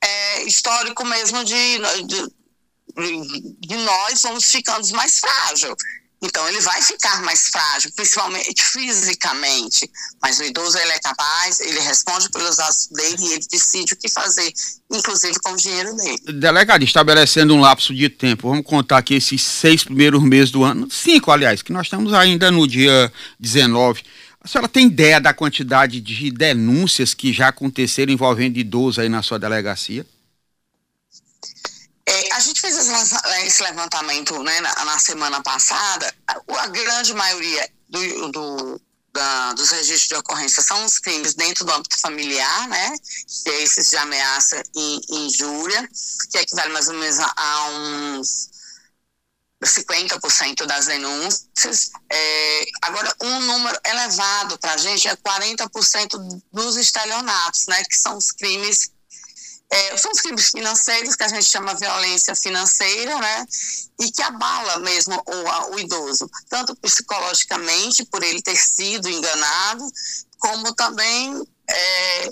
é, 0.00 0.42
histórico 0.44 1.04
mesmo 1.04 1.44
de, 1.44 1.78
de 2.06 2.32
de 2.98 3.76
nós 3.76 4.22
vamos 4.22 4.44
ficando 4.50 4.88
mais 4.90 5.18
frágil. 5.18 5.76
Então 6.20 6.48
ele 6.48 6.60
vai 6.60 6.82
ficar 6.82 7.22
mais 7.22 7.46
frágil, 7.46 7.92
principalmente 7.94 8.60
fisicamente, 8.60 9.88
mas 10.20 10.40
o 10.40 10.42
idoso 10.42 10.76
ele 10.76 10.90
é 10.90 10.98
capaz, 10.98 11.60
ele 11.60 11.78
responde 11.78 12.28
pelos 12.30 12.58
atos 12.58 12.88
dele 12.88 13.16
e 13.20 13.32
ele 13.34 13.46
decide 13.48 13.94
o 13.94 13.96
que 13.96 14.08
fazer, 14.08 14.52
inclusive 14.90 15.38
com 15.38 15.52
o 15.52 15.56
dinheiro 15.56 15.94
dele. 15.94 16.18
Delegado, 16.40 16.82
estabelecendo 16.82 17.54
um 17.54 17.60
lapso 17.60 17.94
de 17.94 18.08
tempo, 18.08 18.48
vamos 18.48 18.66
contar 18.66 18.98
aqui 18.98 19.14
esses 19.14 19.40
seis 19.42 19.84
primeiros 19.84 20.20
meses 20.20 20.50
do 20.50 20.64
ano, 20.64 20.90
cinco 20.90 21.30
aliás, 21.30 21.62
que 21.62 21.72
nós 21.72 21.86
estamos 21.86 22.12
ainda 22.12 22.50
no 22.50 22.66
dia 22.66 23.12
19. 23.38 24.02
A 24.40 24.48
senhora 24.48 24.68
tem 24.68 24.86
ideia 24.86 25.20
da 25.20 25.32
quantidade 25.32 26.00
de 26.00 26.32
denúncias 26.32 27.14
que 27.14 27.32
já 27.32 27.48
aconteceram 27.48 28.12
envolvendo 28.12 28.56
idoso 28.56 29.00
aí 29.00 29.08
na 29.08 29.22
sua 29.22 29.38
delegacia? 29.38 30.04
É, 32.08 32.32
a 32.32 32.40
gente 32.40 32.58
fez 32.58 32.74
esse 32.74 33.62
levantamento 33.62 34.42
né, 34.42 34.60
na, 34.62 34.84
na, 34.86 34.98
semana 34.98 35.42
passada. 35.42 36.14
A, 36.26 36.66
grande 36.68 37.12
maioria 37.12 37.70
do, 37.86 38.32
do, 38.32 38.80
da, 39.12 39.52
dos 39.52 39.70
registros 39.70 40.08
de 40.08 40.14
ocorrência 40.14 40.62
são 40.62 40.86
os 40.86 40.98
crimes 40.98 41.34
dentro 41.34 41.66
do 41.66 41.72
âmbito 41.72 42.00
familiar, 42.00 42.66
né? 42.68 42.94
Que 43.44 43.50
é 43.50 43.62
esses 43.62 43.90
de 43.90 43.98
ameaça 43.98 44.62
e 44.74 45.00
injúria, 45.10 45.86
que 46.30 46.38
equivale 46.38 46.72
mais 46.72 46.88
ou 46.88 46.94
menos 46.94 47.18
a 47.20 47.68
uns 47.72 48.48
50% 49.62 50.64
das 50.64 50.86
denúncias. 50.86 51.90
É, 52.10 52.64
agora, 52.80 53.14
um 53.20 53.40
número 53.40 53.78
elevado 53.84 54.58
para 54.58 54.72
a 54.72 54.76
gente 54.78 55.06
é 55.06 55.14
40% 55.14 56.42
dos 56.50 56.76
estelionatos, 56.78 57.66
né? 57.66 57.84
Que 57.84 57.98
são 57.98 58.16
os 58.16 58.32
crimes 58.32 58.92
é, 59.70 59.96
são 59.98 60.10
os 60.10 60.20
crimes 60.20 60.48
financeiros 60.50 61.14
que 61.14 61.24
a 61.24 61.28
gente 61.28 61.44
chama 61.44 61.74
violência 61.74 62.34
financeira, 62.34 63.18
né? 63.18 63.46
E 64.00 64.10
que 64.10 64.22
abala 64.22 64.78
mesmo 64.78 65.22
o, 65.26 65.74
o 65.74 65.78
idoso, 65.78 66.30
tanto 66.48 66.74
psicologicamente, 66.76 68.04
por 68.06 68.22
ele 68.22 68.40
ter 68.40 68.56
sido 68.56 69.08
enganado, 69.08 69.84
como 70.38 70.74
também 70.74 71.46
é, 71.68 72.30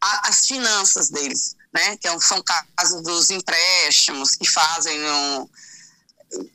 a, 0.00 0.28
as 0.28 0.46
finanças 0.46 1.10
deles, 1.10 1.56
né? 1.74 1.96
Que 1.96 2.06
é 2.06 2.20
são 2.20 2.42
casos 2.76 3.02
dos 3.02 3.30
empréstimos 3.30 4.36
que 4.36 4.48
fazem 4.48 5.00
no, 5.00 5.50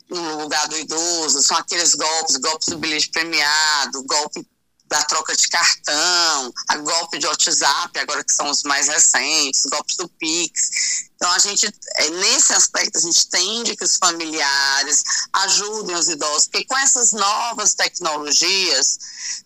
no 0.08 0.42
lugar 0.42 0.66
do 0.68 0.78
idoso, 0.78 1.42
são 1.42 1.56
aqueles 1.58 1.94
golpes, 1.94 2.36
golpes 2.36 2.68
do 2.68 2.78
bilhete 2.78 3.10
premiado, 3.10 4.02
golpe 4.04 4.46
da 4.94 5.02
troca 5.02 5.34
de 5.34 5.48
cartão, 5.48 6.54
a 6.68 6.76
golpe 6.76 7.18
de 7.18 7.26
WhatsApp, 7.26 7.98
agora 7.98 8.22
que 8.22 8.32
são 8.32 8.48
os 8.48 8.62
mais 8.62 8.86
recentes, 8.86 9.66
golpes 9.66 9.96
do 9.96 10.08
Pix. 10.08 11.08
Então, 11.16 11.32
a 11.32 11.38
gente, 11.40 11.66
é, 11.66 12.10
nesse 12.10 12.52
aspecto, 12.52 12.98
a 12.98 13.00
gente 13.00 13.28
tende 13.28 13.74
que 13.74 13.82
os 13.82 13.96
familiares 13.96 15.02
ajudem 15.32 15.96
os 15.96 16.08
idosos, 16.08 16.46
porque 16.46 16.64
com 16.66 16.78
essas 16.78 17.12
novas 17.12 17.74
tecnologias, 17.74 18.98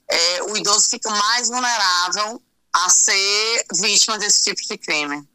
é, 0.06 0.42
o 0.42 0.56
idoso 0.56 0.90
fica 0.90 1.08
mais 1.08 1.48
vulnerável 1.48 2.42
a 2.74 2.90
ser 2.90 3.64
vítima 3.80 4.18
desse 4.18 4.42
tipo 4.42 4.60
de 4.60 4.76
crime. 4.76 5.26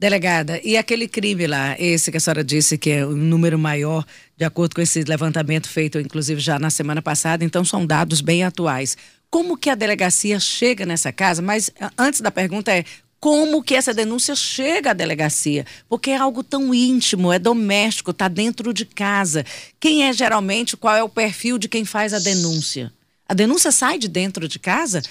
Delegada, 0.00 0.58
e 0.64 0.76
aquele 0.76 1.06
crime 1.06 1.46
lá, 1.46 1.76
esse 1.78 2.10
que 2.10 2.16
a 2.16 2.20
senhora 2.20 2.42
disse 2.42 2.76
que 2.76 2.90
é 2.90 3.04
o 3.04 3.10
um 3.10 3.16
número 3.16 3.58
maior, 3.58 4.04
de 4.36 4.44
acordo 4.44 4.74
com 4.74 4.80
esse 4.80 5.04
levantamento 5.04 5.68
feito, 5.68 6.00
inclusive, 6.00 6.40
já 6.40 6.58
na 6.58 6.70
semana 6.70 7.02
passada, 7.02 7.44
então 7.44 7.64
são 7.64 7.86
dados 7.86 8.20
bem 8.20 8.42
atuais. 8.42 8.96
Como 9.30 9.56
que 9.56 9.70
a 9.70 9.74
delegacia 9.74 10.40
chega 10.40 10.84
nessa 10.84 11.12
casa? 11.12 11.40
Mas 11.40 11.70
antes 11.96 12.20
da 12.20 12.30
pergunta 12.30 12.72
é 12.72 12.84
como 13.20 13.62
que 13.62 13.74
essa 13.74 13.92
denúncia 13.92 14.34
chega 14.34 14.90
à 14.90 14.94
delegacia, 14.94 15.66
porque 15.88 16.10
é 16.10 16.16
algo 16.16 16.42
tão 16.42 16.74
íntimo, 16.74 17.30
é 17.32 17.38
doméstico, 17.38 18.10
está 18.10 18.28
dentro 18.28 18.72
de 18.72 18.86
casa. 18.86 19.44
Quem 19.78 20.08
é 20.08 20.12
geralmente, 20.12 20.76
qual 20.76 20.96
é 20.96 21.02
o 21.02 21.08
perfil 21.08 21.58
de 21.58 21.68
quem 21.68 21.84
faz 21.84 22.14
a 22.14 22.18
denúncia? 22.18 22.92
A 23.28 23.34
denúncia 23.34 23.70
sai 23.70 23.98
de 23.98 24.08
dentro 24.08 24.48
de 24.48 24.58
casa? 24.58 25.02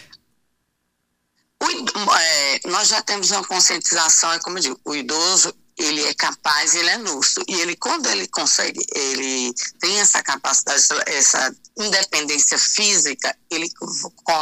O, 1.62 2.16
é, 2.16 2.60
nós 2.66 2.88
já 2.88 3.02
temos 3.02 3.30
uma 3.32 3.44
conscientização, 3.44 4.34
é 4.34 4.40
como 4.40 4.58
eu 4.58 4.62
digo, 4.62 4.80
o 4.84 4.96
idoso 4.96 5.54
ele 5.80 6.06
é 6.06 6.14
capaz, 6.14 6.76
ele 6.76 6.90
é 6.90 6.98
lúcido. 6.98 7.46
E 7.48 7.62
ele, 7.62 7.76
quando 7.78 8.08
ele 8.08 8.28
consegue, 8.28 8.86
ele 8.94 9.54
tem 9.80 10.00
essa 10.00 10.22
capacidade, 10.22 10.84
essa 11.08 11.56
independência 11.78 12.58
física, 12.60 13.36
ele, 13.50 13.72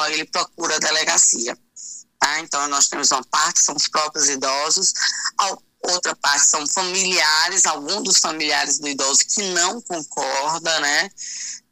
ele 0.09 0.25
procura 0.25 0.75
a 0.75 0.79
delegacia. 0.79 1.57
Tá? 2.19 2.39
Então, 2.39 2.67
nós 2.67 2.87
temos 2.87 3.11
uma 3.11 3.23
parte, 3.25 3.59
são 3.59 3.75
os 3.75 3.87
próprios 3.87 4.27
idosos, 4.27 4.93
outra 5.83 6.15
parte 6.15 6.45
são 6.45 6.65
familiares, 6.67 7.65
alguns 7.67 8.03
dos 8.03 8.17
familiares 8.17 8.79
do 8.79 8.87
idoso 8.87 9.19
que 9.27 9.43
não 9.51 9.79
concorda, 9.81 10.79
né? 10.79 11.09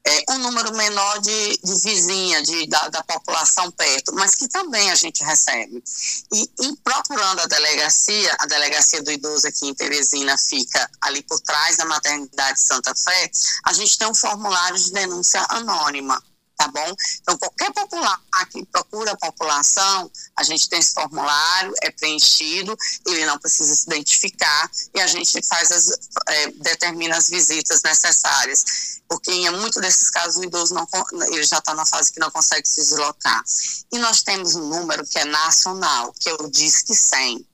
É, 0.06 0.34
um 0.34 0.38
número 0.38 0.72
menor 0.76 1.20
de, 1.20 1.58
de 1.58 1.80
vizinha, 1.82 2.42
de, 2.44 2.68
da, 2.68 2.90
da, 2.90 3.04
população 3.04 3.72
perto, 3.72 4.14
mas 4.14 4.36
que 4.36 4.48
também 4.48 4.92
a 4.92 4.96
gente 4.96 5.24
recebe. 5.24 5.84
E, 6.32 6.50
e, 6.62 6.76
procurando 6.84 7.40
a 7.40 7.48
delegacia, 7.48 8.36
a 8.40 8.46
delegacia 8.46 9.02
do 9.02 9.12
idoso 9.12 9.48
aqui 9.48 9.68
em 9.68 9.74
Teresina 9.74 10.38
fica 10.38 10.90
ali 11.02 11.24
por 11.24 11.40
trás 11.42 11.78
da 11.78 11.86
maternidade 11.86 12.60
Santa 12.60 12.94
Fé, 12.96 13.32
a 13.66 13.74
gente 13.74 13.98
tem 13.98 14.08
um 14.08 14.16
formulário 14.16 14.78
de 14.78 14.92
denúncia 14.92 15.44
anônima 15.50 16.22
tá 16.56 16.68
bom? 16.68 16.96
Então, 17.22 17.38
qualquer 17.38 17.72
popular 17.74 18.20
que 18.52 18.66
procura 18.66 19.12
a 19.12 19.18
população, 19.18 20.12
a 20.36 20.44
gente 20.44 20.70
tem 20.70 20.80
esse 20.80 20.94
formulário, 20.94 21.74
é 21.82 21.92
preenchido, 21.92 22.78
ele 23.06 23.26
não 23.26 23.38
precisa 23.38 23.76
se 23.76 23.86
identificar 23.88 24.70
e 24.94 25.02
a 25.02 25.08
gente 25.08 25.42
faz 25.46 25.72
as, 25.72 25.90
é, 26.28 26.52
determina 26.52 27.18
as 27.18 27.30
visitas 27.30 27.82
necessárias, 27.84 29.00
porque 29.08 29.32
em 29.32 29.50
muito 29.52 29.80
desses 29.80 30.10
casos 30.10 30.38
o 30.38 30.44
idoso 30.44 30.74
não, 30.74 30.88
ele 31.28 31.44
já 31.44 31.58
está 31.58 31.74
na 31.74 31.86
fase 31.86 32.12
que 32.12 32.20
não 32.20 32.32
consegue 32.32 32.68
se 32.68 32.82
deslocar. 32.82 33.44
E 33.92 34.00
nós 34.00 34.24
temos 34.24 34.56
um 34.56 34.68
número 34.68 35.06
que 35.06 35.20
é 35.20 35.26
nacional, 35.26 36.14
que 36.20 36.30
é 36.30 36.34
o 36.34 36.50
Disque 36.50 36.96
100. 36.96 37.46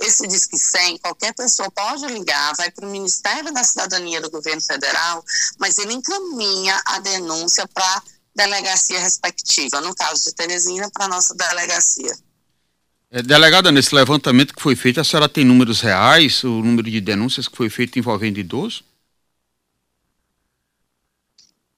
Esse 0.00 0.28
Disque 0.28 0.56
100, 0.56 0.98
qualquer 0.98 1.34
pessoa 1.34 1.68
pode 1.72 2.06
ligar, 2.06 2.54
vai 2.56 2.70
para 2.70 2.86
o 2.86 2.90
Ministério 2.90 3.52
da 3.52 3.64
Cidadania 3.64 4.20
do 4.20 4.30
Governo 4.30 4.62
Federal, 4.62 5.24
mas 5.58 5.76
ele 5.78 5.92
encaminha 5.92 6.80
a 6.86 7.00
denúncia 7.00 7.66
para 7.66 8.02
delegacia 8.38 9.00
respectiva, 9.00 9.80
no 9.80 9.94
caso 9.94 10.24
de 10.24 10.32
Teresina, 10.32 10.88
para 10.90 11.06
a 11.06 11.08
nossa 11.08 11.34
delegacia. 11.34 12.16
É, 13.10 13.20
delegada, 13.20 13.72
nesse 13.72 13.92
levantamento 13.94 14.54
que 14.54 14.62
foi 14.62 14.76
feito, 14.76 15.00
a 15.00 15.04
senhora 15.04 15.28
tem 15.28 15.44
números 15.44 15.80
reais, 15.80 16.44
o 16.44 16.62
número 16.62 16.88
de 16.88 17.00
denúncias 17.00 17.48
que 17.48 17.56
foi 17.56 17.68
feito 17.68 17.98
envolvendo 17.98 18.38
idoso? 18.38 18.84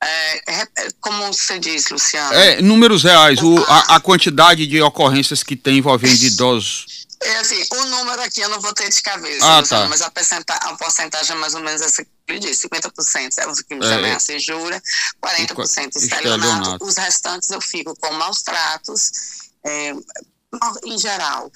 É, 0.02 0.60
é, 0.60 0.66
como 1.00 1.32
você 1.32 1.58
diz, 1.58 1.88
Luciano? 1.90 2.34
É, 2.34 2.60
números 2.60 3.04
reais, 3.04 3.40
o, 3.42 3.58
a, 3.64 3.96
a, 3.96 4.00
quantidade 4.00 4.66
de 4.66 4.80
ocorrências 4.82 5.42
que 5.42 5.54
tem 5.54 5.78
envolvendo 5.78 6.22
idosos. 6.22 7.00
É 7.40 7.42
assim, 7.42 7.64
o 7.73 7.85
número 7.87 8.20
aqui 8.20 8.42
eu 8.42 8.50
não 8.50 8.61
vou 8.61 8.75
ter 8.75 8.90
de 8.90 9.02
cabeça, 9.02 9.59
ah, 9.59 9.62
tá. 9.62 9.88
mas 9.88 10.02
a, 10.02 10.09
a 10.09 10.76
porcentagem 10.76 11.35
é 11.35 11.38
mais 11.38 11.54
ou 11.54 11.62
menos 11.62 11.80
essa 11.80 12.04
que 12.04 12.11
ele 12.28 12.38
disse, 12.38 12.68
50% 12.68 13.38
é 13.38 13.49
os 13.49 13.62
crimes 13.62 13.88
de 13.88 13.94
ameaça 13.94 14.35
e 14.35 14.38
jura, 14.38 14.80
40% 15.25 15.97
estelionato, 15.97 16.85
os 16.85 16.99
restantes 16.99 17.49
eu 17.49 17.61
fico 17.62 17.97
com 17.97 18.12
maus 18.12 18.42
tratos, 18.42 19.11
é, 19.64 19.94
em 20.85 20.99
geral. 20.99 21.50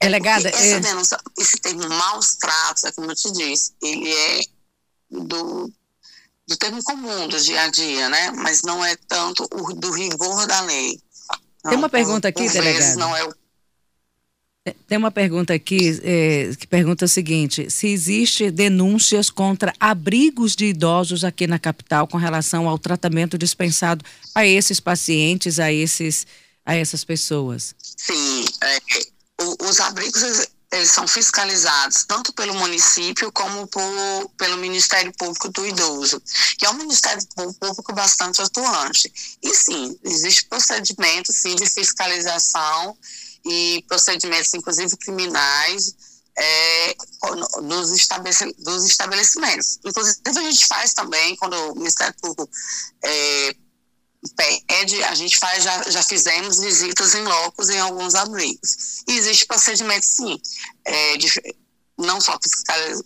É 0.00 0.04
Delegada, 0.04 0.50
essa 0.50 0.76
é... 0.76 0.80
denúncia, 0.80 1.18
esse 1.38 1.56
termo 1.56 1.88
maus 1.88 2.34
tratos, 2.34 2.84
é 2.84 2.92
como 2.92 3.10
eu 3.10 3.14
te 3.14 3.32
disse, 3.32 3.72
ele 3.80 4.12
é 4.12 4.40
do, 5.10 5.72
do 6.46 6.56
termo 6.58 6.84
comum 6.84 7.26
do 7.26 7.40
dia 7.40 7.62
a 7.62 7.70
dia, 7.70 8.10
né? 8.10 8.32
Mas 8.32 8.62
não 8.62 8.84
é 8.84 8.96
tanto 9.08 9.48
o 9.50 9.72
do 9.72 9.92
rigor 9.92 10.46
da 10.46 10.60
lei. 10.60 11.00
Não, 11.64 11.70
Tem 11.70 11.78
uma 11.78 11.88
pergunta 11.88 12.30
por, 12.30 12.38
aqui, 12.38 12.44
por 12.44 12.52
delegada. 12.52 12.96
não 12.96 13.16
é 13.16 13.24
o 13.24 13.41
tem 14.86 14.96
uma 14.96 15.10
pergunta 15.10 15.52
aqui 15.52 16.00
é, 16.04 16.54
que 16.56 16.66
pergunta 16.68 17.04
o 17.04 17.08
seguinte: 17.08 17.68
se 17.68 17.88
existe 17.88 18.50
denúncias 18.50 19.28
contra 19.28 19.74
abrigos 19.80 20.54
de 20.54 20.66
idosos 20.66 21.24
aqui 21.24 21.48
na 21.48 21.58
capital 21.58 22.06
com 22.06 22.16
relação 22.16 22.68
ao 22.68 22.78
tratamento 22.78 23.36
dispensado 23.36 24.04
a 24.34 24.46
esses 24.46 24.78
pacientes, 24.78 25.58
a 25.58 25.72
esses, 25.72 26.26
a 26.64 26.76
essas 26.76 27.02
pessoas? 27.02 27.74
Sim, 27.80 28.44
é, 28.62 28.78
os 29.64 29.80
abrigos 29.80 30.22
eles 30.72 30.90
são 30.90 31.06
fiscalizados 31.06 32.04
tanto 32.04 32.32
pelo 32.32 32.54
município 32.54 33.30
como 33.30 33.66
por, 33.66 34.30
pelo 34.38 34.56
Ministério 34.56 35.12
Público 35.18 35.50
do 35.50 35.66
Idoso, 35.66 36.22
que 36.56 36.64
é 36.64 36.70
um 36.70 36.74
Ministério 36.74 37.22
Público 37.34 37.92
bastante 37.92 38.40
atuante. 38.40 39.12
E 39.42 39.54
sim, 39.54 39.98
existe 40.02 40.46
procedimento 40.46 41.30
sim 41.30 41.54
de 41.56 41.68
fiscalização 41.68 42.96
e 43.44 43.84
procedimentos, 43.88 44.54
inclusive 44.54 44.96
criminais, 44.96 45.94
é, 46.36 46.94
dos, 47.62 47.90
dos 48.58 48.84
estabelecimentos. 48.86 49.78
Inclusive, 49.84 50.20
a 50.24 50.50
gente 50.50 50.66
faz 50.66 50.94
também, 50.94 51.36
quando 51.36 51.54
o 51.54 51.74
Ministério 51.74 52.14
Público 52.20 52.48
é, 53.04 53.56
pede, 54.36 55.02
a 55.04 55.14
gente 55.14 55.36
faz, 55.38 55.64
já, 55.64 55.82
já 55.90 56.02
fizemos 56.02 56.58
visitas 56.58 57.14
em 57.14 57.22
locos 57.22 57.68
em 57.68 57.78
alguns 57.78 58.14
abrigos. 58.14 59.02
E 59.08 59.16
existe 59.16 59.46
procedimento, 59.46 60.06
sim, 60.06 60.40
é, 60.84 61.16
de, 61.16 61.28
não 61.98 62.20
só 62.20 62.38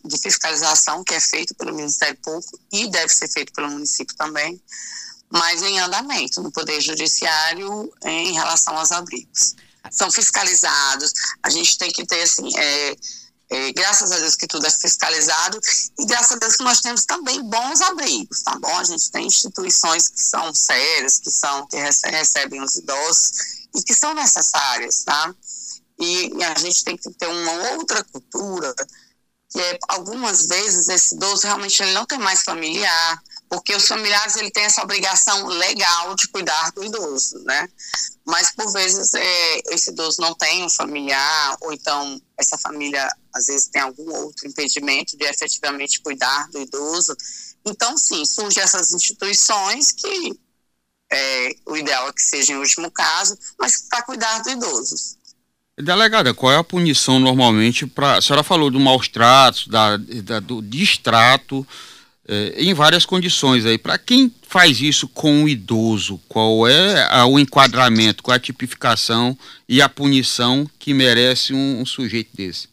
de 0.05 0.19
fiscalização, 0.19 1.03
que 1.03 1.15
é 1.15 1.21
feito 1.21 1.55
pelo 1.55 1.75
Ministério 1.75 2.17
Público 2.23 2.59
e 2.73 2.89
deve 2.91 3.13
ser 3.13 3.29
feito 3.29 3.53
pelo 3.53 3.71
município 3.71 4.15
também, 4.17 4.61
mas 5.31 5.63
em 5.63 5.79
andamento 5.81 6.43
no 6.43 6.53
Poder 6.53 6.81
Judiciário 6.81 7.93
em 8.05 8.33
relação 8.33 8.77
aos 8.77 8.93
abrigos. 8.93 9.55
São 9.91 10.11
fiscalizados, 10.11 11.13
a 11.43 11.51
gente 11.51 11.79
tem 11.79 11.91
que 11.91 12.07
ter, 12.07 12.23
assim, 12.23 12.51
é, 12.57 12.97
é, 13.49 13.73
graças 13.73 14.11
a 14.11 14.19
Deus 14.19 14.35
que 14.35 14.47
tudo 14.47 14.67
é 14.67 14.71
fiscalizado 14.71 15.61
e 15.99 16.07
graças 16.07 16.33
a 16.33 16.37
Deus 16.37 16.57
que 16.57 16.65
nós 16.65 16.81
temos 16.81 17.05
também 17.05 17.43
bons 17.45 17.81
abrigos, 17.81 18.43
tá 18.43 18.59
bom? 18.59 18.77
A 18.77 18.85
gente 18.85 19.11
tem 19.11 19.27
instituições 19.27 20.09
que 20.09 20.21
são 20.21 20.53
sérias, 20.53 21.21
que 21.21 21.31
são 21.31 21.67
que 21.69 21.77
recebem 21.77 22.61
os 22.63 22.77
idosos 22.77 23.33
e 23.75 23.83
que 23.83 23.95
são 23.95 24.15
necessárias, 24.15 25.05
tá? 25.05 25.35
E, 25.99 26.37
e 26.37 26.45
a 26.45 26.59
gente 26.59 26.85
tem 26.85 26.97
que 26.97 27.11
ter 27.11 27.29
uma 27.29 27.53
outra 27.77 28.03
cultura 28.05 28.75
que 29.49 29.61
é, 29.61 29.79
algumas 29.89 30.47
vezes 30.47 30.89
esse 30.89 31.15
idoso 31.15 31.47
realmente 31.47 31.81
ele 31.83 31.93
não 31.93 32.05
tem 32.05 32.19
mais 32.19 32.43
familiar, 32.43 33.23
porque 33.49 33.75
os 33.75 33.87
familiares 33.87 34.37
ele 34.37 34.51
tem 34.51 34.65
essa 34.65 34.83
obrigação 34.83 35.47
legal 35.47 36.15
de 36.15 36.29
cuidar 36.29 36.73
do 36.73 36.85
idoso, 36.85 37.39
né? 37.45 37.69
Mas 38.25 38.53
por 38.53 38.73
vezes 38.73 39.15
é, 39.15 39.63
esse 39.73 39.91
idoso 39.91 40.21
não 40.21 40.35
tem 40.35 40.65
um 40.65 40.71
familiar 40.71 41.57
ou 41.61 41.73
então 41.73 42.21
essa 42.37 42.59
família 42.59 43.09
às 43.33 43.47
vezes 43.47 43.69
tem 43.69 43.83
algum 43.83 44.11
outro 44.15 44.49
impedimento 44.49 45.17
de 45.17 45.25
efetivamente 45.25 46.01
cuidar 46.01 46.49
do 46.51 46.61
idoso. 46.61 47.17
Então 47.65 47.97
sim, 47.97 48.25
surgem 48.25 48.63
essas 48.63 48.93
instituições 48.93 49.93
que 49.93 50.39
é, 51.13 51.55
o 51.67 51.77
ideal 51.77 52.09
é 52.09 52.13
que 52.13 52.23
seja 52.23 52.53
em 52.53 52.57
último 52.57 52.91
caso, 52.91 53.39
mas 53.59 53.83
para 53.89 54.03
cuidar 54.03 54.43
do 54.43 54.51
idoso. 54.51 55.17
Delegada, 55.79 56.33
qual 56.33 56.53
é 56.53 56.57
a 56.57 56.65
punição 56.65 57.21
normalmente 57.21 57.87
para. 57.87 58.17
A 58.17 58.23
senhora 58.23 58.43
falou 58.43 58.71
do 58.71 58.81
maus 58.81 59.09
tratos, 59.09 59.69
da, 59.69 59.99
da 59.99 60.41
do 60.41 60.63
distrato, 60.63 61.67
eh, 62.29 62.55
em 62.57 62.75
várias 62.75 63.07
condições 63.07 63.65
aí. 63.65 63.79
Para 63.79 63.99
quem 63.99 64.35
faz 64.49 64.81
isso 64.81 65.07
com 65.09 65.45
o 65.45 65.49
idoso, 65.49 66.21
qual 66.29 66.67
é 66.67 67.07
a, 67.11 67.25
o 67.27 67.39
enquadramento, 67.39 68.23
qual 68.23 68.35
é 68.35 68.37
a 68.37 68.41
tipificação 68.41 69.37
e 69.69 69.81
a 69.81 69.89
punição 69.89 70.69
que 70.79 70.93
merece 70.93 71.55
um, 71.55 71.81
um 71.81 71.87
sujeito 71.87 72.37
desse? 72.37 72.69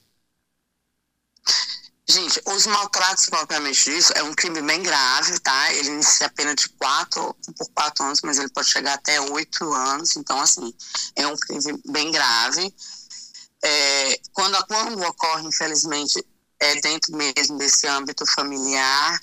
Gente, 2.09 2.41
os 2.45 2.67
maltratos 2.67 3.27
propriamente 3.27 3.85
disso 3.85 4.11
é 4.15 4.23
um 4.23 4.33
crime 4.33 4.61
bem 4.61 4.83
grave, 4.83 5.39
tá? 5.39 5.73
Ele 5.73 5.89
inicia 5.89 6.27
a 6.27 6.29
pena 6.29 6.53
de 6.53 6.67
quatro 6.69 7.35
por 7.57 7.69
quatro 7.73 8.03
anos, 8.03 8.19
mas 8.23 8.37
ele 8.37 8.49
pode 8.49 8.69
chegar 8.69 8.95
até 8.95 9.21
oito 9.21 9.71
anos. 9.73 10.15
Então, 10.17 10.39
assim, 10.39 10.73
é 11.15 11.25
um 11.25 11.35
crime 11.37 11.79
bem 11.89 12.11
grave. 12.11 12.73
É, 13.63 14.19
quando, 14.33 14.61
quando 14.65 15.01
ocorre, 15.01 15.47
infelizmente, 15.47 16.23
é 16.63 16.81
dentro 16.81 17.15
mesmo 17.15 17.57
desse 17.57 17.87
âmbito 17.87 18.25
familiar 18.25 19.19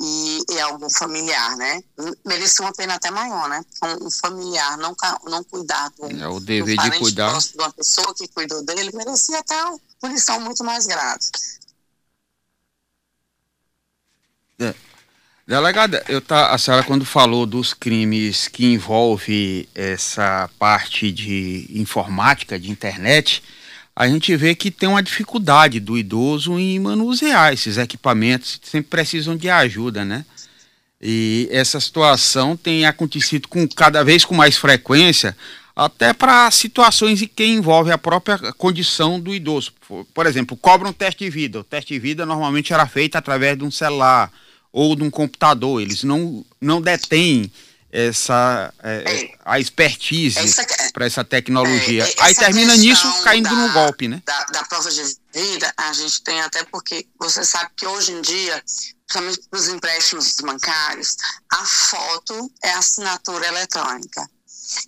e 0.00 0.44
é 0.52 0.60
algum 0.60 0.88
familiar, 0.88 1.56
né? 1.56 1.82
Merece 2.24 2.60
uma 2.60 2.72
pena 2.72 2.94
até 2.94 3.10
maior, 3.10 3.48
né? 3.48 3.64
Um, 3.82 4.06
um 4.06 4.10
familiar 4.10 4.78
não, 4.78 4.94
não 5.24 5.42
cuidar 5.42 5.90
do, 5.90 6.10
é 6.10 6.28
o 6.28 6.38
dever 6.38 6.76
do 6.76 6.82
de 6.82 6.98
cuidar 6.98 7.36
de 7.38 7.54
uma 7.58 7.72
pessoa 7.72 8.14
que 8.14 8.28
cuidou 8.28 8.64
dele 8.64 8.90
merecia 8.94 9.38
até 9.40 9.60
uma 9.64 9.80
punição 10.00 10.40
muito 10.40 10.62
mais 10.62 10.86
grave. 10.86 11.24
É. 14.60 14.74
Delegada, 15.46 16.04
eu 16.08 16.20
tá, 16.20 16.50
a 16.50 16.58
senhora 16.58 16.84
quando 16.84 17.04
falou 17.04 17.46
dos 17.46 17.72
crimes 17.72 18.48
que 18.48 18.66
envolve 18.66 19.68
essa 19.74 20.48
parte 20.58 21.10
de 21.10 21.66
informática, 21.70 22.58
de 22.58 22.70
internet, 22.70 23.42
a 23.98 24.06
gente 24.06 24.36
vê 24.36 24.54
que 24.54 24.70
tem 24.70 24.88
uma 24.88 25.02
dificuldade 25.02 25.80
do 25.80 25.98
idoso 25.98 26.56
em 26.56 26.78
manusear 26.78 27.52
esses 27.52 27.76
equipamentos, 27.76 28.60
sempre 28.62 28.90
precisam 28.90 29.36
de 29.36 29.50
ajuda, 29.50 30.04
né? 30.04 30.24
E 31.02 31.48
essa 31.50 31.80
situação 31.80 32.56
tem 32.56 32.86
acontecido 32.86 33.48
com 33.48 33.66
cada 33.66 34.04
vez 34.04 34.24
com 34.24 34.36
mais 34.36 34.56
frequência, 34.56 35.36
até 35.74 36.12
para 36.12 36.48
situações 36.52 37.28
que 37.34 37.44
envolvem 37.44 37.92
a 37.92 37.98
própria 37.98 38.38
condição 38.52 39.18
do 39.18 39.34
idoso. 39.34 39.72
Por 40.14 40.26
exemplo, 40.26 40.56
cobra 40.56 40.88
um 40.88 40.92
teste 40.92 41.24
de 41.24 41.30
vida. 41.30 41.58
O 41.58 41.64
teste 41.64 41.92
de 41.92 41.98
vida 41.98 42.24
normalmente 42.24 42.72
era 42.72 42.86
feito 42.86 43.16
através 43.16 43.58
de 43.58 43.64
um 43.64 43.70
celular 43.70 44.30
ou 44.72 44.94
de 44.94 45.02
um 45.02 45.10
computador. 45.10 45.82
Eles 45.82 46.04
não, 46.04 46.44
não 46.60 46.80
detêm 46.80 47.50
essa 47.90 48.72
é, 48.82 49.04
é, 49.06 49.34
a 49.44 49.58
expertise 49.58 50.38
para 50.92 51.06
essa 51.06 51.24
tecnologia. 51.24 52.04
É, 52.04 52.14
Aí 52.20 52.34
termina 52.34 52.76
nisso 52.76 53.06
caindo 53.22 53.48
da, 53.48 53.54
no 53.54 53.72
golpe, 53.72 54.08
né? 54.08 54.22
Da, 54.24 54.44
da, 54.44 54.64
prova 54.64 54.90
de 54.90 55.02
vida, 55.32 55.72
a 55.76 55.92
gente 55.92 56.22
tem 56.22 56.40
até 56.40 56.64
porque 56.64 57.06
você 57.18 57.44
sabe 57.44 57.70
que 57.76 57.86
hoje 57.86 58.12
em 58.12 58.20
dia, 58.20 58.62
principalmente 59.06 59.48
para 59.50 59.58
os 59.58 59.68
empréstimos 59.68 60.36
bancários, 60.42 61.16
a 61.50 61.64
foto 61.64 62.52
é 62.62 62.70
assinatura 62.72 63.46
eletrônica. 63.46 64.28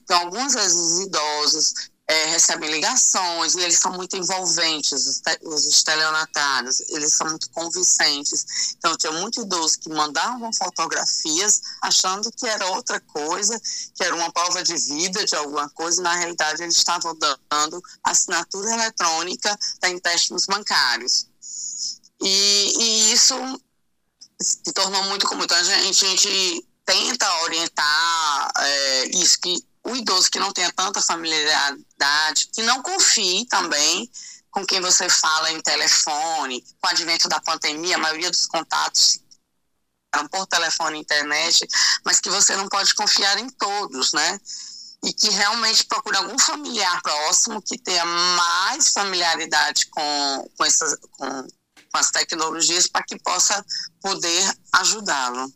Então, 0.03 0.21
algumas 0.21 0.53
vezes 0.53 0.75
os 0.75 1.07
idosos 1.07 1.75
é, 2.11 2.25
recebem 2.27 2.69
ligações 2.69 3.55
e 3.55 3.61
eles 3.61 3.79
são 3.79 3.93
muito 3.93 4.17
envolventes, 4.17 5.07
os, 5.07 5.21
te, 5.21 5.39
os 5.45 5.65
estelionatários, 5.65 6.81
eles 6.91 7.13
são 7.13 7.29
muito 7.29 7.49
convincentes. 7.51 8.75
Então, 8.77 8.97
tinha 8.97 9.13
muito 9.13 9.43
idoso 9.43 9.79
que 9.79 9.89
mandavam 9.89 10.53
fotografias 10.53 11.63
achando 11.81 12.33
que 12.33 12.49
era 12.49 12.67
outra 12.67 12.99
coisa, 13.01 13.61
que 13.95 14.03
era 14.03 14.17
uma 14.17 14.33
prova 14.33 14.61
de 14.61 14.77
vida 14.77 15.25
de 15.25 15.37
alguma 15.37 15.71
coisa, 15.71 16.01
e 16.01 16.03
na 16.03 16.17
realidade 16.17 16.65
eles 16.65 16.77
estavam 16.77 17.17
dando 17.49 17.81
assinatura 18.03 18.73
eletrônica 18.73 19.57
para 19.79 19.91
empréstimos 19.91 20.47
bancários. 20.47 21.29
E, 22.21 22.75
e, 22.77 23.13
isso 23.13 23.37
se 24.43 24.73
tornou 24.75 25.05
muito 25.05 25.29
comum. 25.29 25.45
Então, 25.45 25.57
a 25.57 25.63
gente, 25.63 26.05
a 26.05 26.09
gente 26.09 26.69
tenta 26.85 27.43
orientar 27.45 28.53
é, 28.59 29.05
isso, 29.17 29.39
que 29.41 29.70
o 29.85 29.97
idoso 29.97 30.31
que 30.31 30.39
não 30.39 30.53
tenha 30.53 30.73
tanta 30.73 31.01
familiaridade, 31.01 32.49
que 32.53 32.63
não 32.63 32.83
confie 32.83 33.47
também 33.47 34.11
com 34.51 34.67
quem 34.67 34.81
você 34.81 35.09
fala 35.09 35.51
em 35.53 35.61
telefone, 35.61 36.63
com 36.81 36.87
o 36.87 36.91
advento 36.91 37.29
da 37.29 37.41
pandemia, 37.41 37.97
a 37.97 38.01
maioria 38.01 38.31
dos 38.31 38.47
contatos 38.47 39.21
por 40.31 40.47
telefone 40.47 40.99
e 40.99 41.01
internet, 41.01 41.67
mas 42.05 42.19
que 42.19 42.29
você 42.29 42.57
não 42.57 42.69
pode 42.69 42.95
confiar 42.95 43.39
em 43.39 43.49
todos, 43.49 44.13
né? 44.13 44.41
E 45.05 45.13
que 45.13 45.31
realmente 45.31 45.85
procure 45.85 46.17
algum 46.17 46.39
familiar 46.39 47.01
próximo 47.01 47.63
que 47.63 47.79
tenha 47.79 48.05
mais 48.05 48.89
familiaridade 48.89 49.87
com, 49.87 50.51
com, 50.59 50.65
essas, 50.65 50.97
com, 51.13 51.43
com 51.43 51.99
as 51.99 52.11
tecnologias 52.11 52.87
para 52.89 53.05
que 53.05 53.19
possa 53.21 53.65
poder 54.03 54.55
ajudá-lo. 54.73 55.51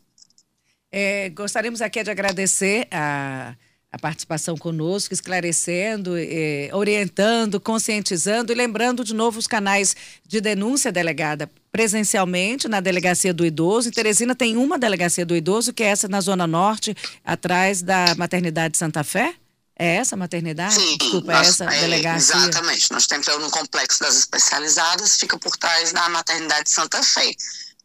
É, 0.89 1.29
gostaríamos 1.29 1.81
aqui 1.81 2.01
de 2.01 2.09
agradecer 2.09 2.87
a 2.91 3.55
a 3.95 3.97
participação 3.97 4.57
conosco, 4.57 5.13
esclarecendo, 5.13 6.17
eh, 6.17 6.69
orientando, 6.73 7.61
conscientizando 7.61 8.51
e 8.51 8.55
lembrando 8.55 9.05
de 9.05 9.13
novo 9.13 9.39
os 9.39 9.47
canais 9.47 9.95
de 10.27 10.41
denúncia 10.41 10.91
delegada 10.91 11.49
presencialmente 11.71 12.67
na 12.67 12.81
Delegacia 12.81 13.33
do 13.33 13.45
Idoso. 13.45 13.87
Em 13.87 13.91
Teresina 13.93 14.35
tem 14.35 14.57
uma 14.57 14.77
Delegacia 14.77 15.25
do 15.25 15.33
Idoso, 15.33 15.71
que 15.71 15.81
é 15.81 15.87
essa 15.87 16.09
na 16.09 16.19
Zona 16.19 16.45
Norte, 16.45 16.93
atrás 17.23 17.81
da 17.81 18.13
Maternidade 18.17 18.77
Santa 18.77 19.01
Fé? 19.01 19.33
É 19.77 19.95
essa 19.95 20.17
maternidade? 20.17 20.73
Sim, 20.73 20.97
Desculpa, 20.97 21.31
é 21.31 21.35
nós, 21.35 21.47
é 21.47 21.49
essa 21.49 21.63
é, 21.65 21.79
delegacia? 21.81 22.35
Exatamente. 22.35 22.91
Nós 22.91 23.07
temos 23.07 23.27
no 23.27 23.49
Complexo 23.49 24.01
das 24.01 24.17
Especializadas, 24.17 25.17
fica 25.17 25.37
por 25.39 25.55
trás 25.55 25.93
da 25.93 26.07
Maternidade 26.09 26.69
Santa 26.69 27.01
Fé 27.01 27.33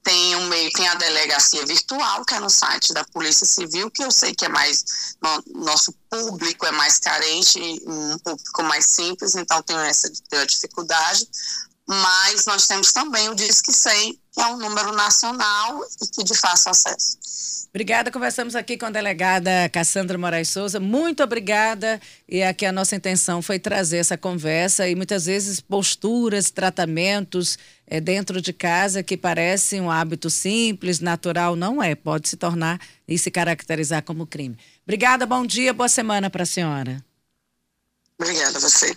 tem 0.02 0.36
um 0.36 0.46
meio, 0.46 0.70
tem 0.72 0.88
a 0.88 0.94
delegacia 0.94 1.64
virtual, 1.66 2.24
que 2.24 2.34
é 2.34 2.40
no 2.40 2.48
site 2.48 2.92
da 2.92 3.04
Polícia 3.04 3.46
Civil, 3.46 3.90
que 3.90 4.02
eu 4.02 4.10
sei 4.10 4.34
que 4.34 4.44
é 4.44 4.48
mais, 4.48 5.16
no, 5.22 5.62
nosso 5.62 5.92
público 6.08 6.66
é 6.66 6.70
mais 6.72 6.98
carente, 6.98 7.58
um 7.86 8.18
público 8.18 8.62
mais 8.62 8.86
simples, 8.86 9.34
então 9.34 9.62
tem 9.62 9.76
essa 9.76 10.10
dificuldade, 10.46 11.28
mas 11.86 12.46
nós 12.46 12.66
temos 12.66 12.92
também 12.92 13.28
o 13.28 13.34
Disque 13.34 13.72
100, 13.72 14.19
que 14.33 14.40
é 14.40 14.47
um 14.47 14.59
número 14.59 14.93
nacional 14.93 15.85
e 16.03 16.07
que 16.07 16.25
de 16.25 16.37
fácil 16.37 16.71
acesso. 16.71 17.19
Obrigada, 17.71 18.11
conversamos 18.11 18.57
aqui 18.57 18.77
com 18.77 18.87
a 18.87 18.90
delegada 18.90 19.69
Cassandra 19.73 20.19
Moraes 20.19 20.49
Souza. 20.49 20.81
Muito 20.81 21.23
obrigada. 21.23 22.01
E 22.29 22.43
aqui 22.43 22.66
a 22.66 22.73
nossa 22.73 22.97
intenção 22.97 23.40
foi 23.40 23.61
trazer 23.61 23.99
essa 23.99 24.19
conversa 24.19 24.88
e 24.88 24.97
muitas 24.97 25.27
vezes 25.27 25.61
posturas, 25.61 26.51
tratamentos 26.51 27.57
é, 27.87 28.01
dentro 28.01 28.43
de 28.43 28.53
casa 28.53 29.05
que 29.05 29.16
parecem 29.16 29.81
um 29.81 29.88
hábito 29.88 30.29
simples, 30.29 30.99
natural, 30.99 31.55
não 31.55 31.81
é. 31.81 31.95
Pode 31.95 32.29
se 32.29 32.37
tornar 32.37 32.81
e 33.07 33.16
se 33.16 33.31
caracterizar 33.31 34.03
como 34.03 34.27
crime. 34.27 34.59
Obrigada, 34.83 35.25
bom 35.25 35.47
dia, 35.47 35.73
boa 35.73 35.88
semana 35.88 36.29
para 36.29 36.43
a 36.43 36.47
senhora. 36.47 37.05
Obrigada 38.19 38.59
a 38.59 38.61
você. 38.61 38.97